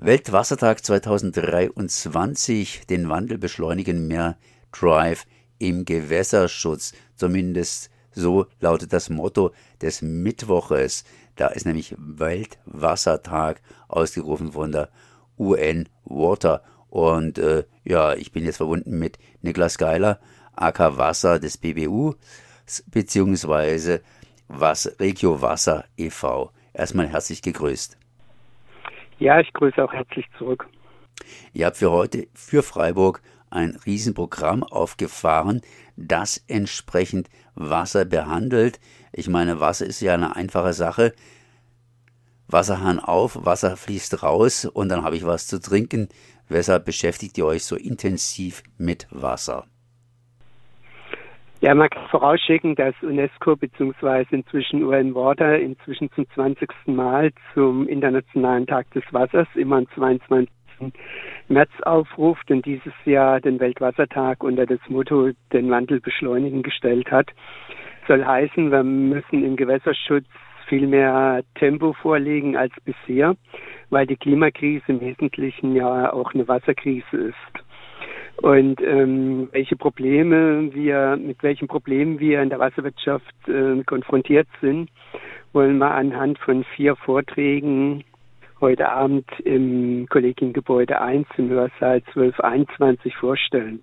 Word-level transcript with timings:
Weltwassertag 0.00 0.84
2023, 0.84 2.86
den 2.86 3.08
Wandel 3.08 3.36
beschleunigen 3.36 4.06
mehr 4.06 4.38
Drive 4.70 5.26
im 5.58 5.84
Gewässerschutz. 5.84 6.92
Zumindest 7.16 7.90
so 8.12 8.46
lautet 8.60 8.92
das 8.92 9.10
Motto 9.10 9.50
des 9.82 10.00
Mittwoches. 10.00 11.02
Da 11.34 11.48
ist 11.48 11.66
nämlich 11.66 11.96
Weltwassertag 11.98 13.60
ausgerufen 13.88 14.52
von 14.52 14.70
der 14.70 14.88
UN 15.36 15.88
Water. 16.04 16.62
Und 16.90 17.38
äh, 17.38 17.64
ja, 17.82 18.14
ich 18.14 18.30
bin 18.30 18.44
jetzt 18.44 18.58
verbunden 18.58 19.00
mit 19.00 19.18
Niklas 19.42 19.78
Geiler, 19.78 20.20
AK 20.54 20.96
Wasser 20.96 21.40
des 21.40 21.58
BBU, 21.58 22.14
beziehungsweise 22.86 24.02
was 24.46 24.92
Regio 25.00 25.42
Wasser 25.42 25.86
e.V. 25.96 26.52
Erstmal 26.72 27.08
herzlich 27.08 27.42
gegrüßt. 27.42 27.98
Ja, 29.18 29.40
ich 29.40 29.52
grüße 29.52 29.82
auch 29.82 29.92
herzlich 29.92 30.26
zurück. 30.38 30.68
Ihr 31.52 31.66
habt 31.66 31.76
für 31.76 31.90
heute 31.90 32.28
für 32.34 32.62
Freiburg 32.62 33.20
ein 33.50 33.76
Riesenprogramm 33.86 34.62
aufgefahren, 34.62 35.62
das 35.96 36.42
entsprechend 36.46 37.28
Wasser 37.54 38.04
behandelt. 38.04 38.78
Ich 39.12 39.28
meine, 39.28 39.58
Wasser 39.58 39.86
ist 39.86 40.00
ja 40.00 40.14
eine 40.14 40.36
einfache 40.36 40.72
Sache. 40.72 41.12
Wasserhahn 42.46 42.98
auf, 43.00 43.44
Wasser 43.44 43.76
fließt 43.76 44.22
raus 44.22 44.64
und 44.64 44.88
dann 44.88 45.02
habe 45.02 45.16
ich 45.16 45.26
was 45.26 45.46
zu 45.46 45.60
trinken. 45.60 46.08
Weshalb 46.48 46.84
beschäftigt 46.84 47.36
ihr 47.36 47.46
euch 47.46 47.64
so 47.64 47.76
intensiv 47.76 48.62
mit 48.78 49.06
Wasser? 49.10 49.66
Ja, 51.68 51.74
man 51.74 51.90
kann 51.90 52.08
vorausschicken, 52.08 52.76
dass 52.76 52.94
UNESCO 53.02 53.54
bzw. 53.54 54.24
inzwischen 54.30 54.82
UN 54.82 55.14
Water 55.14 55.58
inzwischen 55.58 56.10
zum 56.12 56.26
20. 56.30 56.66
Mal 56.86 57.30
zum 57.52 57.86
Internationalen 57.86 58.66
Tag 58.66 58.90
des 58.92 59.02
Wassers 59.10 59.46
immer 59.54 59.76
am 59.76 59.86
22. 59.94 60.48
März 61.48 61.70
aufruft 61.82 62.50
und 62.50 62.64
dieses 62.64 62.94
Jahr 63.04 63.42
den 63.42 63.60
Weltwassertag 63.60 64.42
unter 64.42 64.64
das 64.64 64.78
Motto 64.88 65.28
den 65.52 65.70
Wandel 65.70 66.00
beschleunigen 66.00 66.62
gestellt 66.62 67.10
hat. 67.10 67.28
Soll 68.06 68.24
heißen, 68.24 68.72
wir 68.72 68.82
müssen 68.82 69.44
im 69.44 69.56
Gewässerschutz 69.56 70.24
viel 70.70 70.86
mehr 70.86 71.42
Tempo 71.56 71.92
vorlegen 71.92 72.56
als 72.56 72.72
bisher, 72.86 73.36
weil 73.90 74.06
die 74.06 74.16
Klimakrise 74.16 74.84
im 74.86 75.02
Wesentlichen 75.02 75.76
ja 75.76 76.14
auch 76.14 76.32
eine 76.32 76.48
Wasserkrise 76.48 77.14
ist. 77.14 77.67
Und 78.42 78.80
ähm, 78.82 79.48
welche 79.50 79.76
Probleme 79.76 80.72
wir, 80.72 81.16
mit 81.16 81.42
welchen 81.42 81.66
Problemen 81.66 82.20
wir 82.20 82.40
in 82.40 82.50
der 82.50 82.60
Wasserwirtschaft 82.60 83.48
äh, 83.48 83.82
konfrontiert 83.84 84.46
sind, 84.60 84.90
wollen 85.52 85.78
wir 85.78 85.90
anhand 85.90 86.38
von 86.38 86.64
vier 86.76 86.94
Vorträgen 86.94 88.04
heute 88.60 88.88
Abend 88.88 89.28
im 89.44 90.06
Kollegiengebäude 90.08 91.00
1 91.00 91.26
im 91.36 91.48
Hörsaal 91.48 92.02
1221 92.14 93.16
vorstellen. 93.16 93.80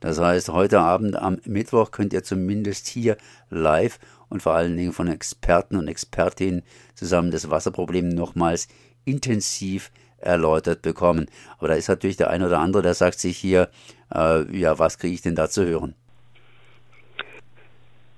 Das 0.00 0.20
heißt, 0.20 0.50
heute 0.50 0.80
Abend 0.80 1.16
am 1.16 1.38
Mittwoch 1.44 1.90
könnt 1.90 2.12
ihr 2.12 2.22
zumindest 2.22 2.88
hier 2.88 3.16
live 3.50 3.98
und 4.28 4.42
vor 4.42 4.54
allen 4.54 4.76
Dingen 4.76 4.92
von 4.92 5.08
Experten 5.08 5.76
und 5.76 5.88
Expertinnen 5.88 6.62
zusammen 6.94 7.30
das 7.30 7.50
Wasserproblem 7.50 8.08
nochmals 8.08 8.68
intensiv 9.04 9.90
erläutert 10.20 10.82
bekommen. 10.82 11.26
Aber 11.58 11.68
da 11.68 11.74
ist 11.74 11.88
natürlich 11.88 12.16
der 12.16 12.30
eine 12.30 12.46
oder 12.46 12.58
andere, 12.58 12.82
der 12.82 12.94
sagt 12.94 13.18
sich 13.18 13.36
hier, 13.36 13.68
äh, 14.14 14.44
ja, 14.56 14.78
was 14.78 14.98
kriege 14.98 15.14
ich 15.14 15.22
denn 15.22 15.34
da 15.34 15.48
zu 15.48 15.66
hören? 15.66 15.94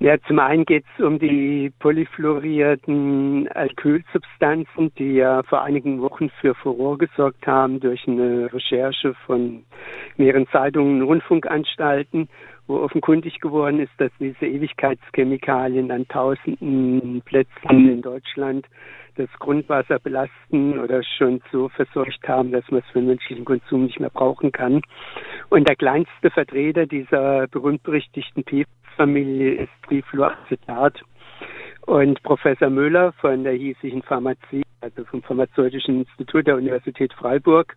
Ja, 0.02 0.16
zum 0.26 0.40
einen 0.40 0.64
geht 0.64 0.84
es 0.98 1.04
um 1.04 1.20
die 1.20 1.72
polyfluorierten 1.78 3.46
Alkylsubstanzen, 3.46 4.92
die 4.98 5.12
ja 5.12 5.44
vor 5.44 5.62
einigen 5.62 6.02
Wochen 6.02 6.28
für 6.40 6.56
Furore 6.56 6.98
gesorgt 6.98 7.46
haben 7.46 7.78
durch 7.78 8.08
eine 8.08 8.52
Recherche 8.52 9.14
von 9.26 9.62
mehreren 10.16 10.48
Zeitungen 10.48 11.02
und 11.02 11.08
Rundfunkanstalten, 11.08 12.28
wo 12.66 12.78
offenkundig 12.78 13.40
geworden 13.40 13.80
ist, 13.80 13.92
dass 13.98 14.10
diese 14.18 14.46
Ewigkeitschemikalien 14.46 15.90
an 15.90 16.06
tausenden 16.08 17.22
Plätzen 17.22 17.88
in 17.88 18.02
Deutschland 18.02 18.66
das 19.16 19.28
Grundwasser 19.38 19.98
belasten 19.98 20.78
oder 20.78 21.02
schon 21.02 21.42
so 21.50 21.68
verseucht 21.68 22.26
haben, 22.26 22.52
dass 22.52 22.68
man 22.70 22.80
es 22.80 22.86
für 22.92 23.00
den 23.00 23.08
menschlichen 23.08 23.44
Konsum 23.44 23.84
nicht 23.84 24.00
mehr 24.00 24.10
brauchen 24.10 24.52
kann. 24.52 24.80
Und 25.50 25.68
der 25.68 25.76
kleinste 25.76 26.30
Vertreter 26.30 26.86
dieser 26.86 27.46
berühmt-berüchtigten 27.48 28.44
PFAS-Familie 28.44 29.54
ist 29.62 29.72
Trifluoracetat. 29.86 31.02
Und 31.86 32.22
Professor 32.22 32.70
Müller 32.70 33.12
von 33.14 33.42
der 33.44 33.54
hiesigen 33.54 34.02
Pharmazie, 34.02 34.62
also 34.80 35.04
vom 35.04 35.22
Pharmazeutischen 35.22 36.00
Institut 36.00 36.46
der 36.46 36.56
Universität 36.56 37.12
Freiburg, 37.12 37.76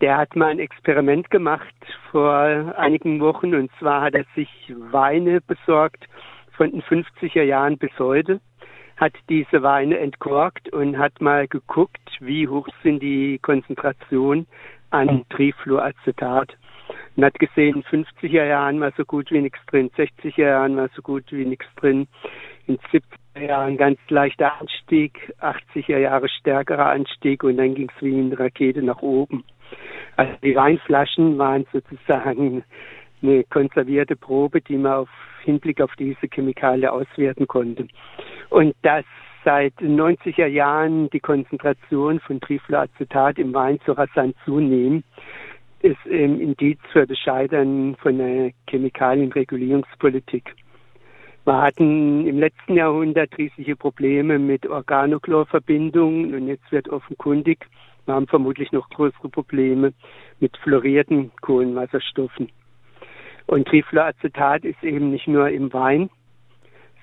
der 0.00 0.16
hat 0.16 0.36
mal 0.36 0.50
ein 0.50 0.58
Experiment 0.58 1.30
gemacht 1.30 1.74
vor 2.10 2.32
einigen 2.76 3.20
Wochen 3.20 3.54
und 3.54 3.70
zwar 3.78 4.02
hat 4.02 4.14
er 4.14 4.24
sich 4.34 4.48
Weine 4.90 5.40
besorgt 5.40 6.06
von 6.56 6.70
den 6.70 6.82
50er 6.82 7.42
Jahren 7.42 7.78
bis 7.78 7.90
heute 7.98 8.40
hat 8.98 9.12
diese 9.28 9.62
Weine 9.62 9.98
entkorkt 9.98 10.72
und 10.72 10.98
hat 10.98 11.20
mal 11.20 11.46
geguckt, 11.46 12.10
wie 12.20 12.48
hoch 12.48 12.68
sind 12.82 13.00
die 13.00 13.38
Konzentrationen 13.38 14.46
an 14.90 15.24
Trifluoracetat. 15.30 16.56
Und 17.16 17.24
hat 17.24 17.38
gesehen, 17.38 17.84
in 17.90 18.04
50er 18.04 18.44
Jahren 18.44 18.80
war 18.80 18.92
so 18.96 19.04
gut 19.04 19.30
wie 19.30 19.40
nichts 19.40 19.58
drin, 19.66 19.90
60er 19.96 20.42
Jahren 20.42 20.76
war 20.76 20.88
so 20.94 21.02
gut 21.02 21.24
wie 21.30 21.44
nichts 21.44 21.66
drin, 21.76 22.08
in 22.66 22.78
70er 22.78 23.46
Jahren 23.46 23.76
ganz 23.76 23.98
leichter 24.08 24.58
Anstieg, 24.60 25.32
80er 25.40 25.98
Jahre 25.98 26.28
stärkerer 26.28 26.86
Anstieg 26.86 27.44
und 27.44 27.56
dann 27.58 27.74
ging 27.74 27.90
es 27.94 28.02
wie 28.02 28.18
eine 28.18 28.38
Rakete 28.38 28.82
nach 28.82 29.02
oben. 29.02 29.44
Also 30.18 30.32
die 30.42 30.56
Weinflaschen 30.56 31.38
waren 31.38 31.64
sozusagen 31.72 32.64
eine 33.22 33.44
konservierte 33.44 34.16
Probe, 34.16 34.60
die 34.60 34.76
man 34.76 34.92
auf 34.92 35.08
Hinblick 35.44 35.80
auf 35.80 35.94
diese 35.96 36.26
Chemikalie 36.26 36.90
auswerten 36.90 37.46
konnte. 37.46 37.86
Und 38.50 38.74
dass 38.82 39.04
seit 39.44 39.78
den 39.80 39.96
90er 39.98 40.46
Jahren 40.46 41.08
die 41.10 41.20
Konzentration 41.20 42.18
von 42.18 42.40
Trifluoracetat 42.40 43.38
im 43.38 43.54
Wein 43.54 43.78
so 43.86 43.92
rasant 43.92 44.34
zunehmen, 44.44 45.04
ist 45.82 46.04
ein 46.06 46.40
Indiz 46.40 46.80
für 46.90 47.06
das 47.06 47.16
Scheitern 47.18 47.94
von 48.02 48.18
der 48.18 48.50
Chemikalienregulierungspolitik. 48.68 50.52
Wir 51.44 51.62
hatten 51.62 52.26
im 52.26 52.40
letzten 52.40 52.74
Jahrhundert 52.74 53.38
riesige 53.38 53.76
Probleme 53.76 54.40
mit 54.40 54.66
Organochlorverbindungen 54.66 56.34
und 56.34 56.48
jetzt 56.48 56.72
wird 56.72 56.88
offenkundig, 56.88 57.64
wir 58.08 58.14
haben 58.14 58.26
vermutlich 58.26 58.72
noch 58.72 58.88
größere 58.88 59.28
Probleme 59.28 59.92
mit 60.40 60.56
fluorierten 60.56 61.30
Kohlenwasserstoffen. 61.42 62.50
Und 63.46 63.68
Trifluoracetat 63.68 64.64
ist 64.64 64.82
eben 64.82 65.10
nicht 65.10 65.28
nur 65.28 65.50
im 65.50 65.72
Wein, 65.72 66.08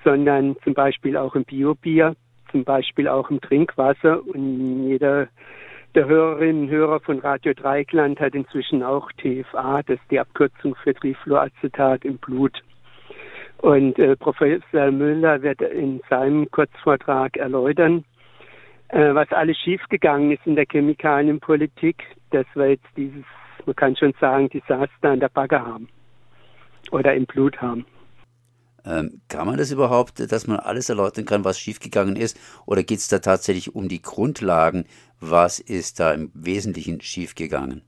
sondern 0.04 0.56
zum 0.64 0.74
Beispiel 0.74 1.16
auch 1.16 1.34
im 1.36 1.44
Biobier, 1.44 2.16
zum 2.50 2.64
Beispiel 2.64 3.08
auch 3.08 3.30
im 3.30 3.40
Trinkwasser. 3.40 4.20
Und 4.26 4.88
jeder 4.88 5.28
der 5.94 6.06
Hörerinnen 6.06 6.64
und 6.64 6.70
Hörer 6.70 7.00
von 7.00 7.20
Radio 7.20 7.54
Dreikland 7.54 8.20
hat 8.20 8.34
inzwischen 8.34 8.82
auch 8.82 9.10
TFA, 9.12 9.82
das 9.82 9.98
ist 10.00 10.10
die 10.10 10.20
Abkürzung 10.20 10.74
für 10.82 10.92
Trifluoracetat 10.92 12.04
im 12.04 12.18
Blut. 12.18 12.62
Und 13.58 13.98
äh, 13.98 14.16
Professor 14.16 14.90
Müller 14.90 15.40
wird 15.42 15.62
in 15.62 16.00
seinem 16.10 16.50
Kurzvortrag 16.50 17.36
erläutern, 17.36 18.04
äh, 18.88 19.14
was 19.14 19.30
alles 19.32 19.56
schiefgegangen 19.58 20.32
ist 20.32 20.46
in 20.46 20.56
der 20.56 20.66
Chemikalienpolitik, 20.66 22.02
dass 22.30 22.46
wir 22.54 22.70
jetzt 22.70 22.86
dieses, 22.96 23.24
man 23.64 23.76
kann 23.76 23.96
schon 23.96 24.14
sagen, 24.20 24.48
Desaster 24.48 25.10
an 25.10 25.20
der 25.20 25.28
Backe 25.28 25.60
haben 25.60 25.88
oder 26.90 27.14
im 27.14 27.26
Blut 27.26 27.60
haben. 27.60 27.84
Ähm, 28.84 29.20
kann 29.28 29.46
man 29.46 29.56
das 29.56 29.72
überhaupt, 29.72 30.20
dass 30.30 30.46
man 30.46 30.60
alles 30.60 30.88
erläutern 30.88 31.24
kann, 31.24 31.44
was 31.44 31.58
schiefgegangen 31.58 32.14
ist? 32.14 32.38
Oder 32.66 32.84
geht 32.84 32.98
es 32.98 33.08
da 33.08 33.18
tatsächlich 33.18 33.74
um 33.74 33.88
die 33.88 34.00
Grundlagen? 34.00 34.84
Was 35.20 35.58
ist 35.58 35.98
da 35.98 36.12
im 36.12 36.30
Wesentlichen 36.34 37.00
schiefgegangen? 37.00 37.82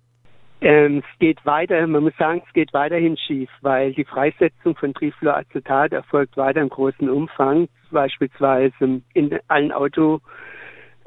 Ähm, 0.61 0.99
es 0.99 1.19
geht 1.21 1.45
weiter, 1.47 1.87
man 1.87 2.03
muss 2.03 2.17
sagen, 2.19 2.43
es 2.45 2.53
geht 2.53 2.75
weiterhin 2.75 3.17
schief, 3.17 3.49
weil 3.61 3.93
die 3.93 4.05
Freisetzung 4.05 4.75
von 4.75 4.93
Trifluoracetat 4.93 5.93
erfolgt 5.93 6.37
weiter 6.37 6.61
im 6.61 6.69
großen 6.69 7.09
Umfang. 7.09 7.69
Beispielsweise 7.93 9.01
in 9.15 9.39
allen 9.47 9.71
Auto, 9.71 10.21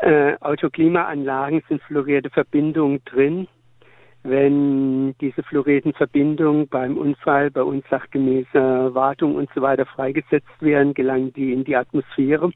äh, 0.01 0.37
Autoklimaanlagen 0.39 1.63
sind 1.67 1.81
fluorierte 1.83 2.29
Verbindungen 2.29 3.01
drin 3.05 3.47
wenn 4.23 5.15
diese 5.19 5.41
Fluoretenverbindungen 5.43 6.67
beim 6.67 6.97
Unfall 6.97 7.49
bei 7.49 7.63
unsachgemäßer 7.63 8.93
Wartung 8.93 9.35
und 9.35 9.49
so 9.55 9.61
weiter 9.61 9.85
freigesetzt 9.85 10.61
werden, 10.61 10.93
gelangen 10.93 11.33
die 11.33 11.53
in 11.53 11.63
die 11.63 11.75
Atmosphäre 11.75 12.51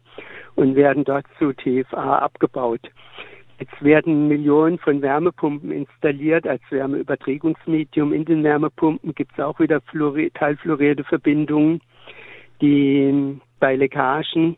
und 0.56 0.76
werden 0.76 1.04
dort 1.04 1.26
zu 1.40 1.54
TFA 1.54 2.20
abgebaut. 2.20 2.82
Jetzt 3.60 3.82
werden 3.84 4.28
Millionen 4.28 4.78
von 4.78 5.02
Wärmepumpen 5.02 5.72
installiert 5.72 6.46
als 6.46 6.62
Wärmeüberträgungsmedium. 6.70 8.14
In 8.14 8.26
den 8.26 8.44
Wärmepumpen 8.44 9.16
gibt 9.16 9.32
es 9.34 9.44
auch 9.44 9.60
wieder 9.60 9.82
teilfluorierte 10.34 11.06
Verbindungen, 11.06 11.80
die 12.62 13.40
bei 13.60 13.76
Leckagen 13.76 14.58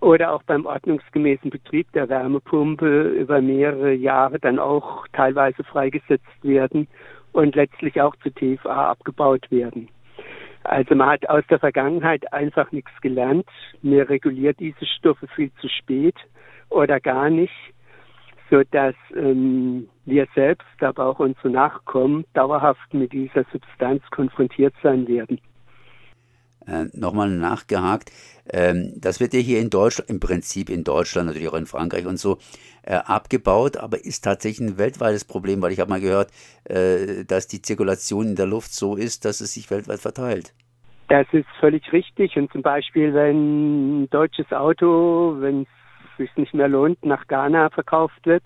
oder 0.00 0.32
auch 0.32 0.42
beim 0.42 0.66
ordnungsgemäßen 0.66 1.50
Betrieb 1.50 1.90
der 1.92 2.08
Wärmepumpe 2.08 3.02
über 3.02 3.40
mehrere 3.40 3.92
Jahre 3.92 4.38
dann 4.38 4.58
auch 4.58 5.06
teilweise 5.12 5.64
freigesetzt 5.64 6.42
werden 6.42 6.86
und 7.32 7.54
letztlich 7.54 8.00
auch 8.00 8.14
zu 8.16 8.30
TFA 8.30 8.90
abgebaut 8.90 9.50
werden. 9.50 9.88
Also 10.64 10.94
man 10.94 11.08
hat 11.10 11.28
aus 11.28 11.44
der 11.48 11.60
Vergangenheit 11.60 12.32
einfach 12.32 12.72
nichts 12.72 12.90
gelernt. 13.00 13.46
Man 13.82 14.00
reguliert 14.00 14.58
diese 14.58 14.84
Stoffe 14.84 15.28
viel 15.28 15.52
zu 15.60 15.68
spät 15.68 16.16
oder 16.70 16.98
gar 16.98 17.30
nicht, 17.30 17.54
so 18.50 18.62
dass 18.72 18.94
ähm, 19.14 19.88
wir 20.04 20.26
selbst, 20.34 20.66
aber 20.80 21.06
auch 21.06 21.20
unsere 21.20 21.50
Nachkommen 21.50 22.24
dauerhaft 22.34 22.92
mit 22.92 23.12
dieser 23.12 23.44
Substanz 23.52 24.02
konfrontiert 24.10 24.74
sein 24.82 25.06
werden. 25.06 25.40
Äh, 26.66 26.86
Nochmal 26.92 27.30
nachgehakt, 27.30 28.10
ähm, 28.50 28.92
das 28.96 29.20
wird 29.20 29.34
ja 29.34 29.40
hier 29.40 29.60
in 29.60 29.70
Deutschland, 29.70 30.10
im 30.10 30.20
Prinzip 30.20 30.70
in 30.70 30.84
Deutschland, 30.84 31.26
natürlich 31.26 31.48
auch 31.48 31.54
in 31.54 31.66
Frankreich 31.66 32.06
und 32.06 32.18
so, 32.18 32.38
äh, 32.82 32.94
abgebaut, 32.94 33.76
aber 33.76 34.04
ist 34.04 34.22
tatsächlich 34.22 34.68
ein 34.68 34.78
weltweites 34.78 35.24
Problem, 35.24 35.62
weil 35.62 35.72
ich 35.72 35.80
habe 35.80 35.90
mal 35.90 36.00
gehört, 36.00 36.30
äh, 36.64 37.24
dass 37.24 37.48
die 37.48 37.62
Zirkulation 37.62 38.28
in 38.28 38.36
der 38.36 38.46
Luft 38.46 38.72
so 38.72 38.96
ist, 38.96 39.24
dass 39.24 39.40
es 39.40 39.54
sich 39.54 39.70
weltweit 39.70 40.00
verteilt. 40.00 40.54
Das 41.08 41.26
ist 41.32 41.46
völlig 41.60 41.92
richtig. 41.92 42.36
Und 42.36 42.50
zum 42.52 42.62
Beispiel, 42.62 43.14
wenn 43.14 44.02
ein 44.02 44.10
deutsches 44.10 44.52
Auto, 44.52 45.36
wenn 45.38 45.62
es 45.62 46.16
sich 46.18 46.36
nicht 46.36 46.54
mehr 46.54 46.68
lohnt, 46.68 47.04
nach 47.04 47.26
Ghana 47.28 47.70
verkauft 47.70 48.24
wird, 48.24 48.44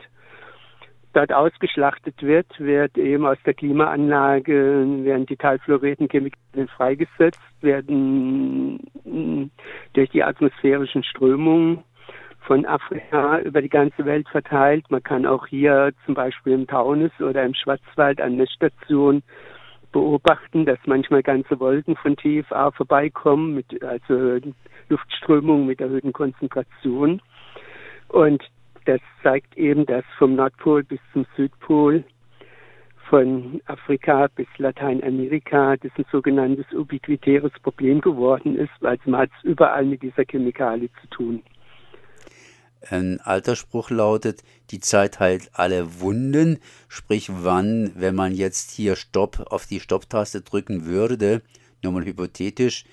dort 1.13 1.33
ausgeschlachtet 1.33 2.23
wird, 2.23 2.47
wird 2.59 2.97
eben 2.97 3.27
aus 3.27 3.39
der 3.45 3.55
Klimaanlage, 3.55 4.87
werden 5.05 5.27
die 5.27 5.37
teilfluorierten 5.37 6.09
Chemikalien 6.09 6.69
freigesetzt, 6.69 7.41
werden 7.61 8.79
durch 9.93 10.11
die 10.11 10.23
atmosphärischen 10.23 11.03
Strömungen 11.03 11.83
von 12.41 12.65
Afrika 12.65 13.39
über 13.41 13.61
die 13.61 13.69
ganze 13.69 14.05
Welt 14.05 14.29
verteilt. 14.29 14.91
Man 14.91 15.03
kann 15.03 15.27
auch 15.27 15.47
hier 15.47 15.93
zum 16.07 16.15
Beispiel 16.15 16.53
im 16.53 16.67
Taunus 16.67 17.13
oder 17.21 17.45
im 17.45 17.55
Schwarzwald 17.55 18.21
an 18.21 18.37
Messstationen 18.37 19.23
beobachten, 19.93 20.65
dass 20.67 20.79
manchmal 20.87 21.23
ganze 21.23 21.59
Wolken 21.59 21.97
von 21.97 22.17
TFA 22.17 22.71
vorbeikommen, 22.71 23.55
mit 23.55 23.83
also 23.83 24.39
Luftströmungen 24.89 25.67
mit 25.67 25.81
erhöhten 25.81 26.13
Konzentrationen. 26.13 27.21
Und 28.09 28.43
das 28.91 29.01
zeigt 29.23 29.57
eben, 29.57 29.87
dass 29.87 30.05
vom 30.19 30.35
Nordpol 30.35 30.83
bis 30.83 30.99
zum 31.13 31.25
Südpol, 31.37 32.03
von 33.09 33.61
Afrika 33.67 34.29
bis 34.35 34.47
Lateinamerika, 34.59 35.77
das 35.77 35.93
ein 35.97 36.05
sogenanntes 36.11 36.67
ubiquitäres 36.73 37.53
Problem 37.63 38.01
geworden 38.01 38.57
ist, 38.57 38.71
weil 38.81 38.99
man 39.05 39.23
hat 39.23 39.31
es 39.39 39.45
überall 39.45 39.85
mit 39.85 40.03
dieser 40.03 40.25
Chemikalie 40.25 40.89
zu 41.01 41.07
tun. 41.09 41.43
Ein 42.89 43.21
alter 43.21 43.55
Spruch 43.55 43.91
lautet, 43.91 44.43
die 44.71 44.81
Zeit 44.81 45.21
heilt 45.21 45.51
alle 45.53 46.01
Wunden, 46.01 46.59
sprich 46.89 47.31
wann, 47.31 47.93
wenn 47.95 48.17
man 48.17 48.33
jetzt 48.33 48.73
hier 48.73 48.97
Stopp 48.97 49.47
auf 49.51 49.67
die 49.67 49.81
Stopptaste 49.81 50.41
drücken 50.41 50.87
würde, 50.87 51.43
nur 51.83 51.93
mal 51.93 52.05
hypothetisch, 52.05 52.85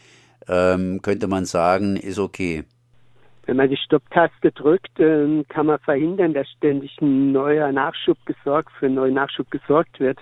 ähm, 0.47 1.01
könnte 1.01 1.27
man 1.27 1.45
sagen, 1.45 1.95
ist 1.95 2.19
okay. 2.19 2.65
Wenn 3.47 3.55
man 3.55 3.69
die 3.69 3.77
Stopptaste 3.77 4.51
drückt, 4.51 4.99
ähm, 4.99 5.45
kann 5.47 5.67
man 5.67 5.79
verhindern, 5.79 6.33
dass 6.33 6.49
ständig 6.49 6.97
ein 7.01 7.31
neuer 7.31 7.71
Nachschub 7.71 8.17
gesorgt, 8.25 8.69
für 8.77 8.87
einen 8.87 8.95
neuen 8.95 9.13
Nachschub 9.13 9.49
gesorgt 9.49 10.01
wird. 10.01 10.19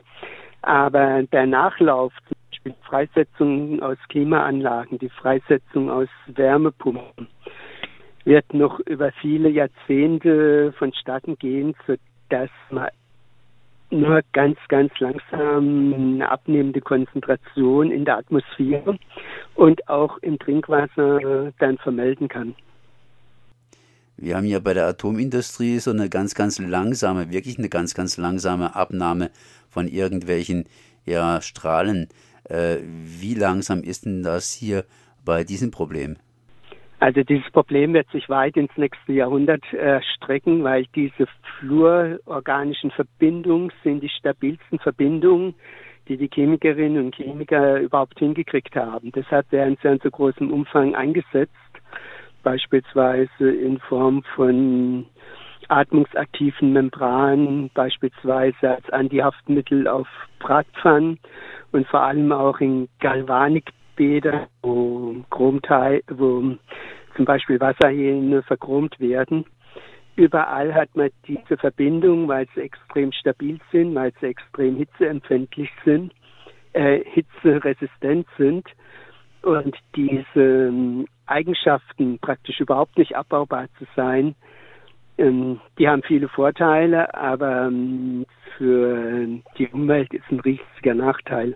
Aber 0.61 1.23
der 1.23 1.47
Nachlauf, 1.47 2.13
zum 2.27 2.37
Beispiel 2.51 2.71
die 2.73 2.87
Freisetzung 2.87 3.81
aus 3.81 3.97
Klimaanlagen, 4.09 4.99
die 4.99 5.09
Freisetzung 5.09 5.89
aus 5.89 6.07
Wärmepumpen, 6.27 7.27
wird 8.25 8.53
noch 8.53 8.79
über 8.81 9.11
viele 9.13 9.49
Jahrzehnte 9.49 10.71
vonstatten 10.73 11.35
gehen, 11.39 11.75
sodass 11.87 12.51
man 12.69 12.89
nur 13.89 14.21
ganz, 14.33 14.59
ganz 14.67 14.91
langsam 14.99 15.93
eine 15.95 16.29
abnehmende 16.29 16.81
Konzentration 16.81 17.89
in 17.89 18.05
der 18.05 18.17
Atmosphäre 18.17 18.99
und 19.55 19.87
auch 19.89 20.19
im 20.19 20.37
Trinkwasser 20.37 21.51
dann 21.57 21.77
vermelden 21.79 22.27
kann. 22.27 22.53
Wir 24.17 24.37
haben 24.37 24.45
ja 24.45 24.59
bei 24.59 24.73
der 24.73 24.87
Atomindustrie 24.87 25.79
so 25.79 25.91
eine 25.91 26.09
ganz, 26.09 26.35
ganz 26.35 26.59
langsame, 26.59 27.31
wirklich 27.31 27.59
eine 27.59 27.69
ganz, 27.69 27.93
ganz 27.93 28.17
langsame 28.17 28.75
Abnahme 28.75 29.29
von 29.69 29.87
irgendwelchen 29.87 30.65
ja, 31.05 31.41
Strahlen. 31.41 32.07
Äh, 32.45 32.77
wie 32.81 33.33
langsam 33.33 33.83
ist 33.83 34.05
denn 34.05 34.23
das 34.23 34.53
hier 34.53 34.85
bei 35.25 35.43
diesem 35.43 35.71
Problem? 35.71 36.15
Also 36.99 37.23
dieses 37.23 37.51
Problem 37.51 37.93
wird 37.93 38.09
sich 38.11 38.29
weit 38.29 38.55
ins 38.55 38.71
nächste 38.77 39.11
Jahrhundert 39.11 39.61
äh, 39.73 39.99
strecken, 40.15 40.63
weil 40.63 40.85
diese 40.95 41.27
fluororganischen 41.59 42.91
Verbindungen 42.91 43.71
sind 43.83 44.01
die 44.01 44.09
stabilsten 44.09 44.79
Verbindungen, 44.79 45.55
die 46.07 46.17
die 46.17 46.29
Chemikerinnen 46.33 47.05
und 47.05 47.15
Chemiker 47.15 47.81
überhaupt 47.81 48.17
hingekriegt 48.19 48.75
haben. 48.75 49.11
Deshalb 49.11 49.51
werden 49.51 49.77
sie 49.81 49.89
in 49.89 49.99
so 50.01 50.09
großem 50.09 50.51
Umfang 50.51 50.95
eingesetzt 50.95 51.53
beispielsweise 52.45 53.49
in 53.51 53.79
Form 53.79 54.23
von 54.35 55.07
atmungsaktiven 55.67 56.73
Membranen, 56.73 57.71
beispielsweise 57.73 58.75
als 58.75 58.89
Antihaftmittel 58.91 59.87
auf 59.87 60.07
Bratpfannen 60.39 61.19
und 61.71 61.87
vor 61.87 62.01
allem 62.01 62.31
auch 62.31 62.59
in 62.59 62.87
Galvanikbäder, 62.99 64.47
wo 64.61 65.15
Chromteil, 65.31 66.03
wo 66.07 66.55
zum 67.15 67.25
Beispiel 67.25 67.59
Wasserhähne 67.59 68.43
verchromt 68.43 68.99
werden. 68.99 69.45
Überall 70.15 70.73
hat 70.73 70.95
man 70.95 71.09
diese 71.27 71.57
Verbindung, 71.57 72.27
weil 72.27 72.45
sie 72.53 72.61
extrem 72.61 73.11
stabil 73.11 73.59
sind, 73.71 73.95
weil 73.95 74.13
sie 74.21 74.27
extrem 74.27 74.75
hitzeempfindlich 74.77 75.71
sind, 75.83 76.13
äh, 76.73 76.99
hitzeresistent 77.05 78.27
sind 78.37 78.67
und 79.45 79.75
diese 79.95 81.05
Eigenschaften 81.27 82.19
praktisch 82.19 82.59
überhaupt 82.59 82.97
nicht 82.97 83.15
abbaubar 83.15 83.67
zu 83.77 83.85
sein, 83.95 84.35
ähm, 85.17 85.61
die 85.79 85.87
haben 85.87 86.03
viele 86.03 86.27
Vorteile, 86.27 87.13
aber 87.13 87.67
ähm, 87.67 88.25
für 88.57 89.27
die 89.57 89.67
Umwelt 89.69 90.13
ist 90.13 90.25
ein 90.29 90.39
riesiger 90.39 90.93
Nachteil. 90.93 91.55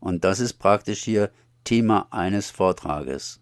Und 0.00 0.24
das 0.24 0.40
ist 0.40 0.54
praktisch 0.54 1.02
hier 1.02 1.30
Thema 1.64 2.06
eines 2.10 2.50
Vortrages. 2.50 3.40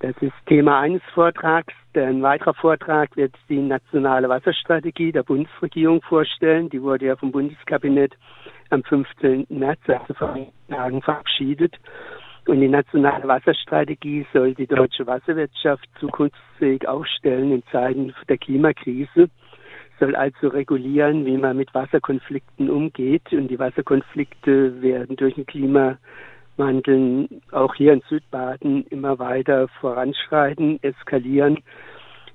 Das 0.00 0.16
ist 0.20 0.32
Thema 0.46 0.80
eines 0.80 1.02
Vortrags. 1.14 1.74
Ein 1.94 2.22
weiterer 2.22 2.54
Vortrag 2.54 3.16
wird 3.16 3.34
die 3.48 3.58
nationale 3.58 4.28
Wasserstrategie 4.28 5.12
der 5.12 5.22
Bundesregierung 5.22 6.02
vorstellen. 6.02 6.70
Die 6.70 6.82
wurde 6.82 7.06
ja 7.06 7.16
vom 7.16 7.30
Bundeskabinett 7.30 8.14
am 8.70 8.82
15. 8.82 9.46
März, 9.50 9.80
also 9.86 10.14
vor 10.14 10.36
Tagen, 10.68 11.02
verabschiedet. 11.02 11.78
Und 12.46 12.60
die 12.60 12.68
nationale 12.68 13.26
Wasserstrategie 13.28 14.26
soll 14.32 14.54
die 14.54 14.66
deutsche 14.66 15.06
Wasserwirtschaft 15.06 15.88
zukunftsfähig 16.00 16.88
aufstellen 16.88 17.52
in 17.52 17.62
Zeiten 17.70 18.12
der 18.28 18.38
Klimakrise, 18.38 19.30
soll 20.00 20.16
also 20.16 20.48
regulieren, 20.48 21.24
wie 21.24 21.36
man 21.36 21.56
mit 21.56 21.72
Wasserkonflikten 21.72 22.68
umgeht. 22.68 23.32
Und 23.32 23.48
die 23.48 23.58
Wasserkonflikte 23.58 24.82
werden 24.82 25.14
durch 25.14 25.36
den 25.36 25.46
Klimawandel 25.46 27.28
auch 27.52 27.74
hier 27.76 27.92
in 27.92 28.02
Südbaden 28.08 28.86
immer 28.88 29.20
weiter 29.20 29.68
voranschreiten, 29.80 30.82
eskalieren 30.82 31.58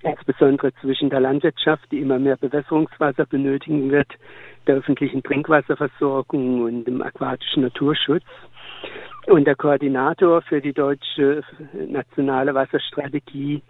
insbesondere 0.03 0.73
zwischen 0.75 1.09
der 1.09 1.19
Landwirtschaft, 1.19 1.91
die 1.91 1.99
immer 1.99 2.19
mehr 2.19 2.37
Bewässerungswasser 2.37 3.25
benötigen 3.25 3.91
wird, 3.91 4.07
der 4.67 4.75
öffentlichen 4.75 5.23
Trinkwasserversorgung 5.23 6.61
und 6.61 6.85
dem 6.85 7.01
aquatischen 7.01 7.63
Naturschutz. 7.63 8.25
Und 9.27 9.45
der 9.45 9.55
Koordinator 9.55 10.41
für 10.41 10.61
die 10.61 10.71
deutsche 10.71 11.43
nationale 11.73 12.53
Wasserstrategie 12.53 13.61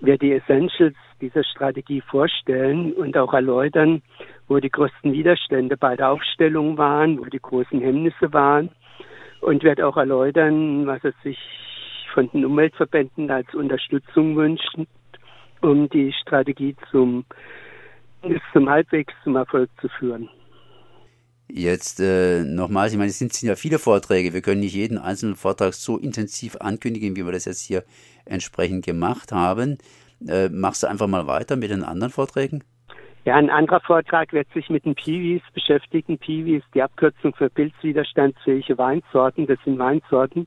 wird 0.00 0.22
die 0.22 0.32
Essentials 0.32 0.96
dieser 1.20 1.44
Strategie 1.44 2.00
vorstellen 2.00 2.92
und 2.94 3.16
auch 3.16 3.32
erläutern, 3.32 4.02
wo 4.48 4.58
die 4.58 4.70
größten 4.70 5.12
Widerstände 5.12 5.76
bei 5.76 5.94
der 5.94 6.10
Aufstellung 6.10 6.78
waren, 6.78 7.18
wo 7.20 7.24
die 7.26 7.40
großen 7.40 7.80
Hemmnisse 7.80 8.32
waren 8.32 8.70
und 9.40 9.62
wird 9.62 9.80
auch 9.80 9.96
erläutern, 9.96 10.84
was 10.88 11.04
er 11.04 11.12
sich 11.22 11.38
von 12.12 12.28
den 12.32 12.44
Umweltverbänden 12.44 13.30
als 13.30 13.54
Unterstützung 13.54 14.34
wünscht, 14.34 14.78
um 15.60 15.88
die 15.90 16.12
Strategie 16.12 16.74
zum, 16.90 17.24
zum 18.52 18.68
halbwegs 18.68 19.14
zum 19.22 19.36
Erfolg 19.36 19.70
zu 19.80 19.88
führen. 19.88 20.28
Jetzt 21.50 22.00
äh, 22.00 22.44
nochmals, 22.44 22.92
ich 22.92 22.98
meine, 22.98 23.10
es 23.10 23.18
sind, 23.18 23.32
sind 23.32 23.48
ja 23.48 23.56
viele 23.56 23.78
Vorträge. 23.78 24.34
Wir 24.34 24.42
können 24.42 24.60
nicht 24.60 24.74
jeden 24.74 24.98
einzelnen 24.98 25.34
Vortrag 25.34 25.72
so 25.72 25.96
intensiv 25.96 26.56
ankündigen, 26.56 27.16
wie 27.16 27.24
wir 27.24 27.32
das 27.32 27.46
jetzt 27.46 27.62
hier 27.62 27.84
entsprechend 28.26 28.84
gemacht 28.84 29.32
haben. 29.32 29.78
Äh, 30.26 30.50
machst 30.50 30.82
du 30.82 30.88
einfach 30.88 31.06
mal 31.06 31.26
weiter 31.26 31.56
mit 31.56 31.70
den 31.70 31.84
anderen 31.84 32.12
Vorträgen? 32.12 32.64
Ja, 33.24 33.36
ein 33.36 33.50
anderer 33.50 33.80
Vortrag 33.80 34.32
wird 34.32 34.46
sich 34.54 34.70
mit 34.70 34.84
den 34.84 34.94
Piwis 34.94 35.42
beschäftigen. 35.52 36.18
Piwis, 36.18 36.62
die 36.74 36.82
Abkürzung 36.82 37.34
für 37.34 37.50
pilzwiderstandsfähige 37.50 38.78
Weinsorten. 38.78 39.46
Das 39.46 39.58
sind 39.64 39.78
Weinsorten, 39.78 40.46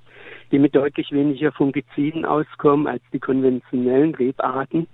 die 0.51 0.59
mit 0.59 0.75
deutlich 0.75 1.11
weniger 1.11 1.51
Fungiziden 1.51 2.25
auskommen 2.25 2.87
als 2.87 3.03
die 3.13 3.19
konventionellen 3.19 4.15
Rebarten. 4.15 4.87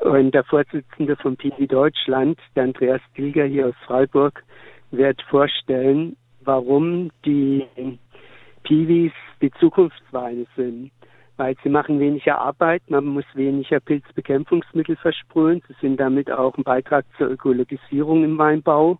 Und 0.00 0.32
der 0.32 0.44
Vorsitzende 0.44 1.16
von 1.16 1.36
Piwi 1.36 1.66
Deutschland, 1.66 2.38
der 2.54 2.64
Andreas 2.64 3.02
Dilger 3.16 3.44
hier 3.44 3.68
aus 3.68 3.74
Freiburg, 3.86 4.44
wird 4.90 5.20
vorstellen, 5.22 6.16
warum 6.42 7.10
die 7.24 7.66
Piwis 8.62 9.12
die 9.40 9.50
Zukunftsweine 9.52 10.46
sind 10.56 10.90
weil 11.40 11.56
sie 11.62 11.70
machen 11.70 11.98
weniger 12.00 12.38
Arbeit, 12.38 12.82
man 12.90 13.06
muss 13.06 13.24
weniger 13.32 13.80
Pilzbekämpfungsmittel 13.80 14.96
versprühen. 14.96 15.62
Sie 15.68 15.74
sind 15.80 15.98
damit 15.98 16.30
auch 16.30 16.54
ein 16.58 16.64
Beitrag 16.64 17.06
zur 17.16 17.30
Ökologisierung 17.30 18.24
im 18.24 18.36
Weinbau. 18.36 18.98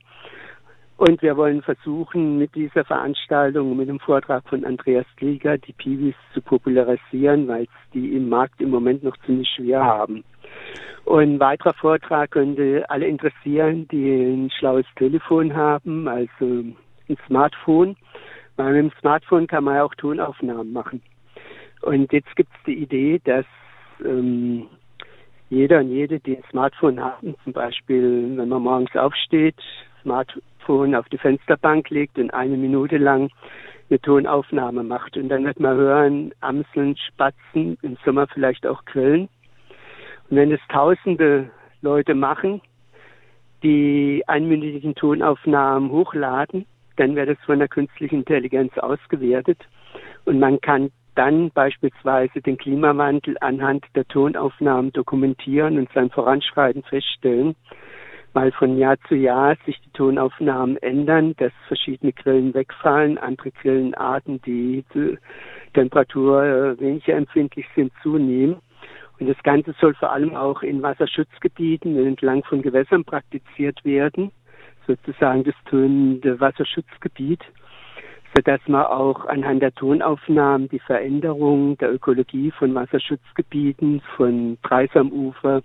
Und 1.00 1.23
wir 1.23 1.38
wollen 1.38 1.62
versuchen, 1.62 2.37
mit 2.37 2.54
dieser 2.54 2.85
Veranstaltung, 2.85 3.75
mit 3.75 3.88
dem 3.88 4.00
Vortrag 4.00 4.47
von 4.47 4.66
Andreas 4.66 5.07
Klieger, 5.16 5.57
die 5.57 5.73
Piwis 5.73 6.14
zu 6.35 6.42
popularisieren, 6.42 7.49
weil 7.49 7.62
es 7.62 7.90
die 7.95 8.14
im 8.14 8.28
Markt 8.28 8.61
im 8.61 8.69
Moment 8.69 9.02
noch 9.02 9.16
ziemlich 9.25 9.49
schwer 9.49 9.83
haben. 9.83 10.25
Und 11.07 11.23
ein 11.23 11.40
weiterer 11.40 11.73
Vortrag 11.73 12.33
könnte 12.33 12.85
alle 12.90 13.07
interessieren, 13.07 13.88
die 13.88 14.11
ein 14.12 14.50
schlaues 14.50 14.85
Telefon 14.97 15.57
haben, 15.57 16.07
also 16.07 16.45
ein 16.45 16.76
Smartphone. 17.26 17.97
Weil 18.57 18.75
mit 18.75 18.92
dem 18.92 19.00
Smartphone 19.00 19.47
kann 19.47 19.64
man 19.64 19.76
ja 19.76 19.85
auch 19.85 19.95
Tonaufnahmen 19.95 20.71
machen. 20.71 21.00
Und 21.80 22.12
jetzt 22.12 22.37
gibt 22.37 22.50
es 22.52 22.64
die 22.66 22.75
Idee, 22.75 23.23
dass 23.25 23.47
ähm, 24.04 24.66
jeder 25.49 25.78
und 25.78 25.88
jede, 25.92 26.21
die 26.21 26.37
ein 26.37 26.45
Smartphone 26.50 27.00
haben, 27.00 27.37
zum 27.42 27.54
Beispiel, 27.54 28.37
wenn 28.37 28.50
man 28.50 28.62
morgens 28.62 28.95
aufsteht, 28.95 29.57
Smartphone 30.61 30.95
auf 30.95 31.09
die 31.09 31.19
Fensterbank 31.19 31.90
legt 31.90 32.19
und 32.19 32.33
eine 32.33 32.57
Minute 32.57 32.99
lang 32.99 33.31
eine 33.88 34.00
Tonaufnahme 34.00 34.83
macht. 34.83 35.17
Und 35.17 35.29
dann 35.29 35.45
wird 35.45 35.61
man 35.61 35.76
hören, 35.76 36.33
Amseln, 36.40 36.97
Spatzen, 36.97 37.76
im 37.83 37.97
Sommer 38.05 38.26
vielleicht 38.29 38.67
auch 38.67 38.85
Quellen. 38.85 39.29
Und 40.29 40.37
wenn 40.37 40.52
es 40.52 40.61
tausende 40.69 41.50
Leute 41.83 42.14
machen, 42.14 42.61
die 43.62 44.23
einminütigen 44.26 44.95
Tonaufnahmen 44.95 45.90
hochladen, 45.90 46.67
dann 46.97 47.17
wird 47.17 47.31
es 47.31 47.38
von 47.45 47.59
der 47.59 47.69
künstlichen 47.69 48.21
Intelligenz 48.21 48.76
ausgewertet. 48.79 49.59
Und 50.25 50.38
man 50.38 50.61
kann 50.61 50.90
dann 51.17 51.50
beispielsweise 51.50 52.40
den 52.40 52.57
Klimawandel 52.57 53.37
anhand 53.40 53.85
der 53.95 54.07
Tonaufnahmen 54.07 54.93
dokumentieren 54.93 55.79
und 55.79 55.90
sein 55.93 56.11
Voranschreiten 56.11 56.83
feststellen, 56.85 57.57
weil 58.32 58.52
von 58.52 58.78
Jahr 58.78 58.96
zu 59.08 59.14
Jahr 59.14 59.56
sich 59.66 59.80
die 59.80 59.90
Tonaufnahmen 59.90 60.76
ändern, 60.78 61.34
dass 61.38 61.52
verschiedene 61.66 62.12
Quellen 62.12 62.54
wegfallen, 62.54 63.18
andere 63.18 63.50
Quellenarten, 63.50 64.40
die 64.42 64.84
zur 64.92 65.16
Temperatur 65.75 66.44
äh, 66.44 66.80
weniger 66.80 67.14
empfindlich 67.14 67.66
sind, 67.75 67.92
zunehmen. 68.02 68.56
Und 69.18 69.28
das 69.28 69.42
Ganze 69.42 69.75
soll 69.80 69.94
vor 69.94 70.12
allem 70.12 70.34
auch 70.34 70.62
in 70.62 70.82
Wasserschutzgebieten 70.82 71.96
entlang 71.96 72.42
von 72.44 72.62
Gewässern 72.62 73.04
praktiziert 73.04 73.84
werden, 73.84 74.30
sozusagen 74.87 75.44
das 75.44 75.54
tönende 75.68 76.40
Wasserschutzgebiet 76.40 77.44
sodass 78.34 78.60
man 78.68 78.84
auch 78.84 79.26
anhand 79.26 79.62
der 79.62 79.75
Tonaufnahmen 79.75 80.68
die 80.68 80.78
Veränderung 80.78 81.76
der 81.78 81.92
Ökologie 81.92 82.50
von 82.52 82.75
Wasserschutzgebieten, 82.75 84.00
von 84.16 84.56
Preis 84.62 84.90
am 84.94 85.10
Ufer, 85.10 85.62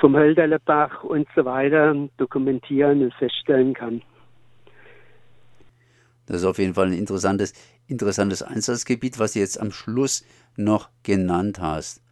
vom 0.00 0.16
Hölderlebach 0.16 1.04
und 1.04 1.26
so 1.34 1.44
weiter 1.44 1.94
dokumentieren 2.16 3.02
und 3.02 3.14
feststellen 3.14 3.74
kann. 3.74 4.02
Das 6.26 6.38
ist 6.38 6.44
auf 6.44 6.58
jeden 6.58 6.74
Fall 6.74 6.86
ein 6.86 6.92
interessantes, 6.92 7.52
interessantes 7.86 8.42
Einsatzgebiet, 8.42 9.18
was 9.18 9.32
du 9.32 9.38
jetzt 9.38 9.60
am 9.60 9.70
Schluss 9.70 10.24
noch 10.56 10.90
genannt 11.02 11.60
hast. 11.60 12.02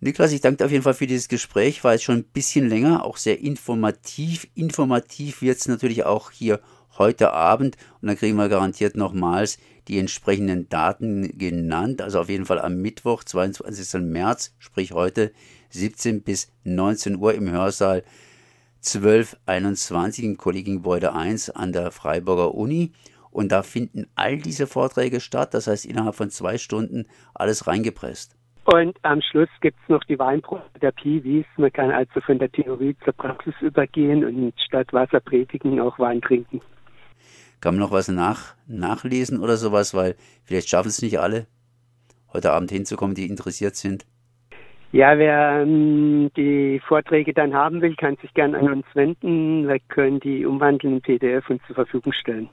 Niklas, 0.00 0.32
ich 0.32 0.40
danke 0.40 0.56
dir 0.56 0.64
auf 0.64 0.72
jeden 0.72 0.82
Fall 0.82 0.94
für 0.94 1.06
dieses 1.06 1.28
Gespräch. 1.28 1.84
War 1.84 1.92
jetzt 1.92 2.02
schon 2.02 2.16
ein 2.16 2.24
bisschen 2.24 2.68
länger, 2.68 3.04
auch 3.04 3.16
sehr 3.16 3.38
informativ. 3.40 4.48
Informativ 4.56 5.42
wird 5.42 5.58
es 5.58 5.68
natürlich 5.68 6.04
auch 6.04 6.32
hier 6.32 6.60
heute 6.98 7.32
Abend 7.32 7.76
und 8.00 8.08
dann 8.08 8.16
kriegen 8.16 8.36
wir 8.36 8.48
garantiert 8.48 8.96
nochmals 8.96 9.58
die 9.88 9.98
entsprechenden 9.98 10.68
Daten 10.68 11.38
genannt. 11.38 12.02
Also 12.02 12.20
auf 12.20 12.28
jeden 12.28 12.46
Fall 12.46 12.60
am 12.60 12.76
Mittwoch, 12.76 13.24
22. 13.24 14.00
März, 14.02 14.54
sprich 14.58 14.92
heute 14.92 15.32
17 15.72 16.22
bis 16.22 16.52
19 16.64 17.16
Uhr 17.16 17.34
im 17.34 17.50
Hörsaal 17.50 18.02
1221 18.84 20.24
im 20.24 20.36
Kollegiengebäude 20.36 21.12
1 21.12 21.50
an 21.50 21.72
der 21.72 21.90
Freiburger 21.90 22.54
Uni. 22.54 22.92
Und 23.30 23.50
da 23.50 23.62
finden 23.62 24.06
all 24.14 24.38
diese 24.38 24.66
Vorträge 24.66 25.20
statt. 25.20 25.54
Das 25.54 25.66
heißt, 25.66 25.86
innerhalb 25.86 26.14
von 26.14 26.30
zwei 26.30 26.58
Stunden 26.58 27.06
alles 27.34 27.66
reingepresst. 27.66 28.36
Und 28.64 28.96
am 29.02 29.20
Schluss 29.22 29.48
gibt 29.60 29.78
es 29.82 29.88
noch 29.88 30.04
die 30.04 30.18
Weinprobe 30.18 30.62
der 30.80 30.92
Piwis. 30.92 31.46
Man 31.56 31.72
kann 31.72 31.90
also 31.90 32.20
von 32.20 32.38
der 32.38 32.50
Theorie 32.52 32.96
zur 33.04 33.12
Praxis 33.12 33.54
übergehen 33.60 34.24
und 34.24 34.52
statt 34.64 34.92
Wasser 34.92 35.20
predigen 35.20 35.80
auch 35.80 35.98
Wein 35.98 36.20
trinken. 36.20 36.60
Kann 37.60 37.74
man 37.74 37.80
noch 37.80 37.92
was 37.92 38.08
nach, 38.08 38.54
nachlesen 38.66 39.40
oder 39.40 39.56
sowas, 39.56 39.94
weil 39.94 40.16
vielleicht 40.44 40.68
schaffen 40.68 40.88
es 40.88 41.02
nicht 41.02 41.18
alle, 41.18 41.46
heute 42.32 42.52
Abend 42.52 42.70
hinzukommen, 42.70 43.14
die 43.14 43.26
interessiert 43.26 43.76
sind. 43.76 44.04
Ja, 44.92 45.16
wer 45.16 45.62
ähm, 45.62 46.30
die 46.36 46.78
Vorträge 46.86 47.32
dann 47.32 47.54
haben 47.54 47.80
will, 47.80 47.96
kann 47.96 48.18
sich 48.20 48.32
gerne 48.34 48.58
an 48.58 48.70
uns 48.70 48.86
wenden. 48.92 49.66
Wir 49.66 49.78
können 49.88 50.20
die 50.20 50.44
umwandeln 50.44 50.96
in 50.96 51.00
PDF 51.00 51.48
und 51.48 51.62
zur 51.66 51.74
Verfügung 51.74 52.12
stellen. 52.12 52.50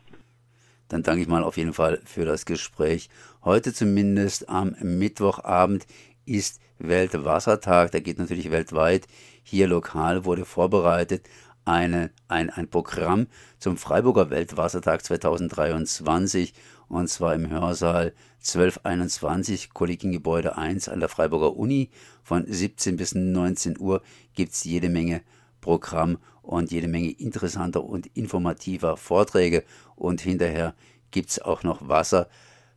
Dann 0.88 1.04
danke 1.04 1.22
ich 1.22 1.28
mal 1.28 1.44
auf 1.44 1.58
jeden 1.58 1.74
Fall 1.74 2.00
für 2.06 2.24
das 2.24 2.46
Gespräch. 2.46 3.10
Heute 3.44 3.74
zumindest 3.74 4.48
am 4.48 4.74
Mittwochabend 4.82 5.86
ist 6.26 6.62
Weltwassertag. 6.80 7.92
Der 7.92 8.00
geht 8.00 8.20
natürlich 8.20 8.50
weltweit. 8.52 9.08
Hier 9.44 9.68
lokal 9.68 10.24
wurde 10.24 10.46
vorbereitet 10.46 11.28
eine, 11.66 12.10
ein, 12.30 12.50
ein 12.50 12.70
Programm 12.70 13.28
zum 13.60 13.76
Freiburger 13.76 14.30
Weltwassertag 14.30 15.04
2023 15.04 16.54
und 16.90 17.08
zwar 17.08 17.36
im 17.36 17.50
Hörsaal 17.50 18.14
1221 18.40 19.74
Kollegiengebäude 19.74 20.58
1 20.58 20.90
an 20.90 21.00
der 21.00 21.10
Freiburger 21.10 21.56
Uni. 21.56 21.90
Von 22.24 22.46
17 22.46 22.98
bis 22.98 23.16
19 23.16 23.80
Uhr 23.80 24.02
gibt 24.34 24.52
es 24.54 24.64
jede 24.64 24.90
Menge 24.90 25.22
Programm 25.62 26.18
und 26.42 26.72
jede 26.72 26.88
Menge 26.88 27.12
interessanter 27.12 27.84
und 27.84 28.08
informativer 28.08 28.98
Vorträge 28.98 29.64
und 29.96 30.22
hinterher 30.22 30.74
gibt 31.12 31.30
es 31.30 31.40
auch 31.40 31.64
noch 31.64 31.88
Wasser 31.88 32.28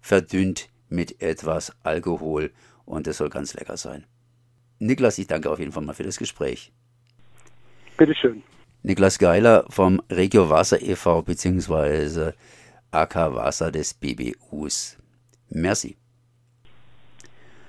verdünnt 0.01 0.69
mit 0.89 1.23
etwas 1.23 1.73
Alkohol 1.83 2.53
und 2.85 3.07
das 3.07 3.17
soll 3.19 3.31
ganz 3.31 3.55
lecker 3.55 3.77
sein. 3.77 4.05
Niklas, 4.79 5.19
ich 5.19 5.27
danke 5.27 5.51
auf 5.51 5.59
jeden 5.59 5.73
Fall 5.73 5.85
mal 5.85 5.95
für 5.95 6.03
das 6.03 6.19
Gespräch. 6.19 6.73
Bitteschön. 7.97 8.43
Niklas 8.83 9.19
Geiler 9.19 9.65
vom 9.71 10.03
Regio 10.11 10.51
Wasser 10.51 10.83
e.V. 10.83 11.23
bzw. 11.23 12.33
AK 12.93 13.15
Wasser 13.35 13.71
des 13.71 13.95
BBUs. 14.01 14.97
Merci. 15.51 15.97